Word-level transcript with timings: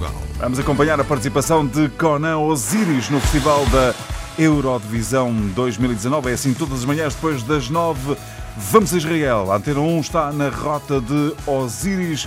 Portugal. 0.00 0.14
Vamos 0.38 0.58
acompanhar 0.58 0.98
a 0.98 1.04
participação 1.04 1.66
de 1.66 1.88
Conan 1.90 2.38
Osiris 2.38 3.10
no 3.10 3.20
Festival 3.20 3.66
da 3.66 3.94
Eurodivisão 4.38 5.32
2019. 5.54 6.30
É 6.30 6.32
assim 6.32 6.54
todas 6.54 6.80
as 6.80 6.84
manhãs 6.86 7.14
depois 7.14 7.42
das 7.42 7.68
nove. 7.68 8.16
Vamos 8.56 8.94
a 8.94 8.96
Israel. 8.96 9.52
A 9.52 9.56
Antena 9.56 9.80
1 9.80 10.00
está 10.00 10.32
na 10.32 10.48
rota 10.48 11.00
de 11.00 11.34
Osiris, 11.46 12.26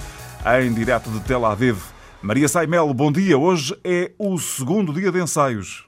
em 0.62 0.72
direto 0.72 1.10
de 1.10 1.20
Tel 1.22 1.46
Aviv. 1.46 1.80
Maria 2.22 2.48
Saimelo, 2.48 2.94
bom 2.94 3.12
dia. 3.12 3.38
Hoje 3.38 3.76
é 3.84 4.12
o 4.20 4.38
segundo 4.38 4.94
dia 4.94 5.12
de 5.12 5.22
ensaios. 5.22 5.86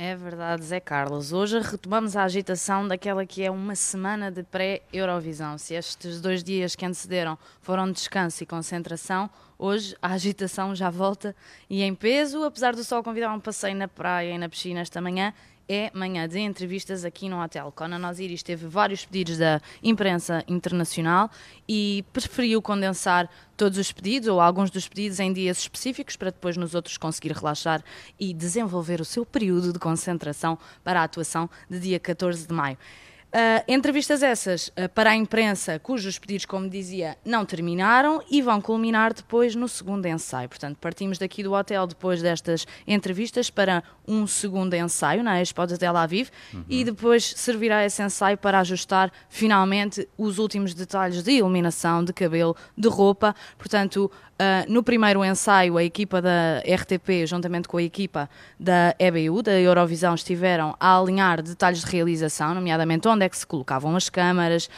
É 0.00 0.14
verdade, 0.14 0.64
Zé 0.64 0.78
Carlos. 0.78 1.32
Hoje 1.32 1.58
retomamos 1.58 2.14
a 2.14 2.22
agitação 2.22 2.86
daquela 2.86 3.26
que 3.26 3.42
é 3.42 3.50
uma 3.50 3.74
semana 3.74 4.30
de 4.30 4.44
pré-Eurovisão. 4.44 5.58
Se 5.58 5.74
estes 5.74 6.20
dois 6.20 6.44
dias 6.44 6.76
que 6.76 6.86
antecederam 6.86 7.36
foram 7.60 7.88
de 7.88 7.94
descanso 7.94 8.40
e 8.40 8.46
concentração, 8.46 9.28
hoje 9.58 9.96
a 10.00 10.12
agitação 10.12 10.72
já 10.72 10.88
volta 10.88 11.34
e 11.68 11.82
em 11.82 11.96
peso. 11.96 12.44
Apesar 12.44 12.76
do 12.76 12.84
sol 12.84 13.02
convidar 13.02 13.34
um 13.34 13.40
passeio 13.40 13.74
na 13.74 13.88
praia 13.88 14.30
e 14.34 14.38
na 14.38 14.48
piscina 14.48 14.78
esta 14.78 15.00
manhã, 15.00 15.34
é 15.68 15.90
manhã 15.92 16.26
de 16.26 16.38
entrevistas 16.38 17.04
aqui 17.04 17.28
no 17.28 17.42
hotel. 17.42 17.70
Conan 17.72 18.08
Osiris 18.08 18.42
teve 18.42 18.66
vários 18.66 19.04
pedidos 19.04 19.36
da 19.36 19.60
imprensa 19.82 20.42
internacional 20.48 21.30
e 21.68 22.04
preferiu 22.12 22.62
condensar 22.62 23.28
todos 23.56 23.76
os 23.76 23.92
pedidos 23.92 24.28
ou 24.28 24.40
alguns 24.40 24.70
dos 24.70 24.88
pedidos 24.88 25.20
em 25.20 25.32
dias 25.32 25.58
específicos 25.58 26.16
para 26.16 26.30
depois 26.30 26.56
nos 26.56 26.74
outros 26.74 26.96
conseguir 26.96 27.32
relaxar 27.32 27.84
e 28.18 28.32
desenvolver 28.32 29.00
o 29.00 29.04
seu 29.04 29.26
período 29.26 29.72
de 29.72 29.78
concentração 29.78 30.58
para 30.82 31.00
a 31.00 31.04
atuação 31.04 31.50
de 31.68 31.78
dia 31.78 32.00
14 32.00 32.46
de 32.46 32.54
maio. 32.54 32.78
Uh, 33.28 33.62
entrevistas 33.68 34.22
essas 34.22 34.68
uh, 34.68 34.88
para 34.94 35.10
a 35.10 35.16
imprensa, 35.16 35.78
cujos 35.78 36.18
pedidos, 36.18 36.46
como 36.46 36.66
dizia, 36.66 37.18
não 37.22 37.44
terminaram 37.44 38.22
e 38.30 38.40
vão 38.40 38.58
culminar 38.58 39.12
depois 39.12 39.54
no 39.54 39.68
segundo 39.68 40.06
ensaio. 40.06 40.48
Portanto, 40.48 40.78
partimos 40.80 41.18
daqui 41.18 41.42
do 41.42 41.52
hotel 41.52 41.86
depois 41.86 42.22
destas 42.22 42.66
entrevistas 42.86 43.50
para 43.50 43.82
um 44.06 44.26
segundo 44.26 44.72
ensaio 44.72 45.22
na 45.22 45.42
Expo 45.42 45.66
de 45.66 45.76
Tel 45.76 45.94
Aviv 45.94 46.30
uhum. 46.54 46.64
e 46.70 46.82
depois 46.82 47.34
servirá 47.36 47.84
esse 47.84 48.02
ensaio 48.02 48.38
para 48.38 48.60
ajustar 48.60 49.12
finalmente 49.28 50.08
os 50.16 50.38
últimos 50.38 50.72
detalhes 50.72 51.22
de 51.22 51.32
iluminação, 51.32 52.02
de 52.02 52.14
cabelo, 52.14 52.56
de 52.76 52.88
roupa. 52.88 53.34
Portanto, 53.58 54.10
Uh, 54.40 54.62
no 54.72 54.84
primeiro 54.84 55.24
ensaio, 55.24 55.76
a 55.76 55.82
equipa 55.82 56.22
da 56.22 56.60
RTP, 56.60 57.26
juntamente 57.26 57.66
com 57.66 57.76
a 57.76 57.82
equipa 57.82 58.30
da 58.56 58.94
EBU, 58.96 59.42
da 59.42 59.58
Eurovisão, 59.58 60.14
estiveram 60.14 60.76
a 60.78 60.96
alinhar 60.96 61.42
detalhes 61.42 61.80
de 61.80 61.86
realização, 61.90 62.54
nomeadamente 62.54 63.08
onde 63.08 63.17
é 63.22 63.28
que 63.28 63.36
se 63.36 63.46
colocavam 63.46 63.94
as 63.96 64.08
câmaras, 64.08 64.68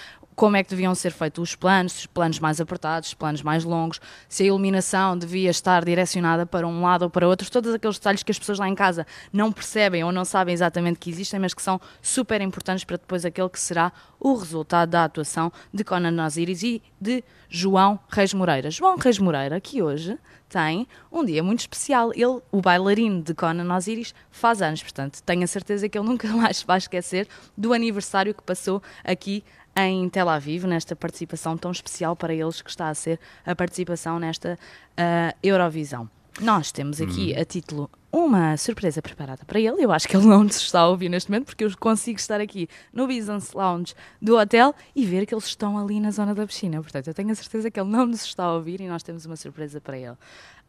como 0.40 0.56
é 0.56 0.64
que 0.64 0.70
deviam 0.70 0.94
ser 0.94 1.12
feitos 1.12 1.50
os 1.50 1.54
planos, 1.54 1.98
os 1.98 2.06
planos 2.06 2.38
mais 2.38 2.62
apertados, 2.62 3.10
os 3.10 3.14
planos 3.14 3.42
mais 3.42 3.62
longos, 3.62 4.00
se 4.26 4.42
a 4.42 4.46
iluminação 4.46 5.14
devia 5.14 5.50
estar 5.50 5.84
direcionada 5.84 6.46
para 6.46 6.66
um 6.66 6.80
lado 6.80 7.02
ou 7.02 7.10
para 7.10 7.28
outro, 7.28 7.50
todos 7.50 7.74
aqueles 7.74 7.98
detalhes 7.98 8.22
que 8.22 8.32
as 8.32 8.38
pessoas 8.38 8.58
lá 8.58 8.66
em 8.66 8.74
casa 8.74 9.06
não 9.30 9.52
percebem 9.52 10.02
ou 10.02 10.10
não 10.10 10.24
sabem 10.24 10.54
exatamente 10.54 10.98
que 10.98 11.10
existem, 11.10 11.38
mas 11.38 11.52
que 11.52 11.60
são 11.60 11.78
super 12.00 12.40
importantes 12.40 12.84
para 12.84 12.96
depois 12.96 13.26
aquele 13.26 13.50
que 13.50 13.60
será 13.60 13.92
o 14.18 14.34
resultado 14.34 14.88
da 14.88 15.04
atuação 15.04 15.52
de 15.74 15.84
Conan 15.84 16.24
Osiris 16.24 16.62
e 16.62 16.82
de 16.98 17.22
João 17.46 18.00
Reis 18.08 18.32
Moreira. 18.32 18.70
João 18.70 18.96
Reis 18.96 19.18
Moreira, 19.18 19.60
que 19.60 19.82
hoje 19.82 20.18
tem 20.48 20.86
um 21.12 21.24
dia 21.24 21.42
muito 21.42 21.60
especial. 21.60 22.12
Ele, 22.12 22.40
o 22.50 22.60
bailarino 22.60 23.22
de 23.22 23.32
Conan 23.34 23.74
Osiris, 23.74 24.14
faz 24.30 24.60
anos, 24.60 24.82
portanto, 24.82 25.22
tenho 25.22 25.44
a 25.44 25.46
certeza 25.46 25.88
que 25.88 25.96
ele 25.96 26.06
nunca 26.06 26.28
mais 26.34 26.62
vai 26.62 26.78
esquecer 26.78 27.28
do 27.56 27.72
aniversário 27.72 28.34
que 28.34 28.42
passou 28.42 28.82
aqui 29.04 29.44
em 29.76 30.08
Tel 30.08 30.28
Aviv, 30.28 30.64
nesta 30.64 30.94
participação 30.96 31.56
tão 31.56 31.70
especial 31.70 32.16
para 32.16 32.34
eles 32.34 32.60
que 32.60 32.70
está 32.70 32.88
a 32.88 32.94
ser 32.94 33.18
a 33.44 33.54
participação 33.54 34.18
nesta 34.18 34.58
uh, 34.92 35.36
Eurovisão. 35.42 36.08
Nós 36.40 36.72
temos 36.72 37.00
aqui 37.00 37.34
hum. 37.36 37.40
a 37.40 37.44
título 37.44 37.90
uma 38.12 38.56
surpresa 38.56 39.00
preparada 39.00 39.44
para 39.44 39.60
ele. 39.60 39.84
Eu 39.84 39.92
acho 39.92 40.08
que 40.08 40.16
ele 40.16 40.26
não 40.26 40.42
nos 40.44 40.56
está 40.56 40.80
a 40.80 40.88
ouvir 40.88 41.08
neste 41.08 41.30
momento, 41.30 41.46
porque 41.46 41.64
eu 41.64 41.70
consigo 41.78 42.18
estar 42.18 42.40
aqui 42.40 42.68
no 42.92 43.06
Business 43.06 43.52
Lounge 43.52 43.94
do 44.20 44.36
hotel 44.36 44.74
e 44.94 45.04
ver 45.04 45.26
que 45.26 45.34
eles 45.34 45.44
estão 45.44 45.78
ali 45.78 46.00
na 46.00 46.10
zona 46.10 46.34
da 46.34 46.46
piscina. 46.46 46.80
Portanto, 46.82 47.08
eu 47.08 47.14
tenho 47.14 47.30
a 47.30 47.34
certeza 47.34 47.70
que 47.70 47.78
ele 47.78 47.88
não 47.88 48.06
nos 48.06 48.24
está 48.24 48.44
a 48.44 48.54
ouvir 48.54 48.80
e 48.80 48.88
nós 48.88 49.02
temos 49.02 49.26
uma 49.26 49.36
surpresa 49.36 49.80
para 49.80 49.98
ele. 49.98 50.16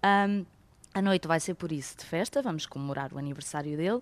Um, 0.04 0.46
a 0.94 1.02
noite 1.02 1.28
vai 1.28 1.40
ser 1.40 1.54
por 1.54 1.72
isso 1.72 1.98
de 1.98 2.06
festa, 2.06 2.42
vamos 2.42 2.66
comemorar 2.66 3.14
o 3.14 3.18
aniversário 3.18 3.78
dele 3.78 4.02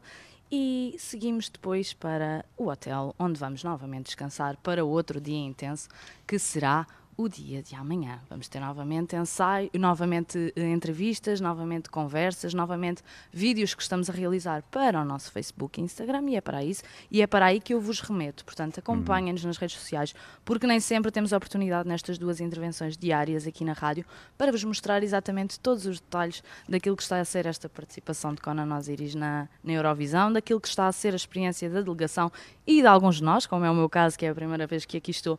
e 0.51 0.95
seguimos 0.97 1.47
depois 1.50 1.94
para 1.94 2.44
o 2.57 2.67
hotel, 2.67 3.13
onde 3.19 3.39
vamos 3.39 3.63
novamente 3.63 4.07
descansar 4.07 4.57
para 4.57 4.83
outro 4.83 5.22
dia 5.22 5.38
intenso, 5.38 5.88
que 6.25 6.39
será 6.39 6.88
o 7.19 7.28
dia 7.28 7.62
de 7.62 7.75
amanhã. 7.75 8.18
Vamos 8.30 8.47
ter 8.47 8.62
novamente 8.62 9.13
ensaio, 9.13 9.69
novamente 9.74 10.53
eh, 10.56 10.72
entrevistas, 10.72 11.41
novamente 11.41 11.90
conversas, 11.90 12.53
novamente 12.53 13.03
vídeos 13.30 13.75
que 13.75 13.81
estamos 13.81 14.09
a 14.09 14.13
realizar 14.13 14.63
para 14.72 15.02
o 15.02 15.03
nosso 15.03 15.29
Facebook 15.29 15.81
e 15.81 15.84
Instagram 15.84 16.29
e 16.29 16.38
é 16.38 16.41
para 16.41 16.63
isso 16.63 16.81
e 17.12 17.22
é 17.22 17.28
para 17.28 17.47
aí 17.47 17.59
que 17.59 17.74
eu 17.74 17.81
vos 17.81 18.00
remeto. 18.00 18.46
Portanto, 18.46 18.79
acompanhem-nos 18.79 19.44
nas 19.44 19.58
redes 19.58 19.78
sociais, 19.78 20.16
porque 20.46 20.66
nem 20.66 20.79
sempre 20.79 21.12
temos 21.12 21.34
a 21.34 21.38
oportunidade 21.38 21.90
nestas 21.90 22.18
duas 22.18 22.40
intervenções 22.40 22.96
diárias 22.96 23.46
aqui 23.46 23.66
na 23.66 23.74
rádio 23.74 24.06
para 24.38 24.50
vos 24.50 24.63
mostrar 24.63 25.03
exatamente 25.03 25.59
todos 25.59 25.85
os 25.85 26.00
detalhes 26.00 26.41
daquilo 26.69 26.96
que 26.96 27.03
está 27.03 27.19
a 27.19 27.25
ser 27.25 27.46
esta 27.46 27.68
participação 27.68 28.34
de 28.34 28.40
Conan 28.40 28.74
Osiris 28.78 29.13
na, 29.13 29.50
na 29.62 29.74
Eurovisão, 29.74 30.31
daquilo 30.31 30.62
que 30.62 30.69
está 30.69 30.88
a 30.88 30.91
ser 30.94 31.12
a 31.12 31.18
experiência 31.18 31.69
da 31.69 31.81
delegação 31.81 32.31
e 32.66 32.79
de 32.79 32.88
alguns 32.88 33.18
de 33.18 33.25
nós, 33.25 33.46
como 33.46 33.66
é 33.66 33.69
o 33.69 33.75
meu 33.75 33.90
caso, 33.90 34.18
que 34.18 34.25
é 34.25 34.29
a 34.29 34.35
primeira 34.35 34.66
vez 34.66 34.85
que 34.85 34.96
aqui 34.96 35.12
estou 35.12 35.38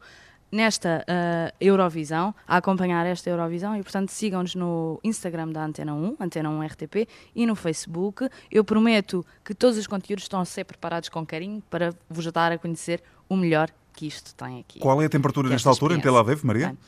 nesta 0.50 1.05
uh, 1.09 1.55
Eurovisão, 1.61 2.34
a 2.47 2.56
acompanhar 2.56 3.06
esta 3.06 3.31
Eurovisão 3.31 3.77
e, 3.77 3.83
portanto, 3.83 4.11
sigam-nos 4.11 4.55
no 4.55 4.99
Instagram 5.05 5.49
da 5.50 5.65
Antena 5.65 5.94
1, 5.94 6.16
Antena 6.21 6.50
1 6.50 6.62
RTP, 6.66 7.09
e 7.34 7.47
no 7.47 7.55
Facebook. 7.55 8.28
Eu 8.50 8.65
prometo 8.65 9.25
que 9.44 9.55
todos 9.55 9.78
os 9.78 9.87
conteúdos 9.87 10.25
estão 10.25 10.41
a 10.41 10.44
ser 10.44 10.65
preparados 10.65 11.09
com 11.09 11.25
carinho 11.25 11.62
para 11.71 11.94
vos 12.09 12.31
dar 12.33 12.53
a 12.53 12.59
conhecer 12.59 13.03
o 13.28 13.37
melhor 13.37 13.71
que 13.94 14.06
isto 14.06 14.34
tem 14.34 14.60
aqui. 14.60 14.81
Qual 14.81 15.00
é 15.00 15.06
a 15.06 15.09
temperatura 15.09 15.49
nesta 15.49 15.69
altura 15.69 15.94
em 15.94 16.00
Tel 16.00 16.16
Aviv, 16.16 16.43
Maria? 16.44 16.69
Bem, 16.69 16.78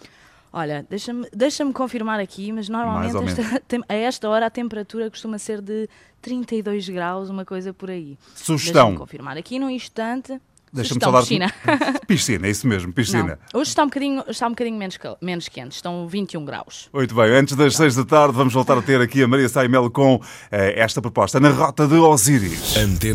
olha, 0.52 0.86
deixa-me 0.88 1.28
deixa 1.32 1.64
confirmar 1.72 2.18
aqui, 2.20 2.50
mas 2.52 2.68
normalmente 2.68 3.16
esta, 3.40 3.84
a 3.88 3.94
esta 3.94 4.28
hora 4.28 4.46
a 4.46 4.50
temperatura 4.50 5.10
costuma 5.10 5.38
ser 5.38 5.60
de 5.60 5.88
32 6.20 6.88
graus, 6.88 7.28
uma 7.28 7.44
coisa 7.44 7.72
por 7.72 7.90
aí. 7.90 8.18
Sugestão. 8.34 8.86
Deixa-me 8.86 8.98
confirmar 8.98 9.36
aqui 9.36 9.58
num 9.58 9.70
instante. 9.70 10.40
Deixa-me 10.72 11.00
só 11.02 11.10
dar. 11.10 11.20
Piscina. 11.20 11.52
piscina, 12.06 12.46
é 12.46 12.50
isso 12.50 12.66
mesmo, 12.66 12.92
piscina. 12.92 13.38
Não. 13.52 13.60
Hoje 13.60 13.68
está 13.70 13.82
um 13.82 13.86
bocadinho, 13.86 14.24
está 14.26 14.46
um 14.46 14.50
bocadinho 14.50 14.78
menos, 14.78 14.98
menos 15.20 15.48
quente, 15.48 15.72
estão 15.72 16.08
21 16.08 16.44
graus. 16.44 16.88
Muito 16.92 17.14
bem, 17.14 17.30
antes 17.32 17.54
das 17.54 17.76
6 17.76 17.96
da 17.96 18.04
tarde, 18.04 18.34
vamos 18.34 18.54
voltar 18.54 18.78
a 18.78 18.82
ter 18.82 19.00
aqui 19.00 19.22
a 19.22 19.28
Maria 19.28 19.48
Saimelo 19.48 19.90
com 19.90 20.20
eh, 20.50 20.80
esta 20.80 21.02
proposta 21.02 21.38
na 21.38 21.50
Rota 21.50 21.86
de 21.86 21.94
Osiris. 21.94 22.76
Antena. 22.76 23.10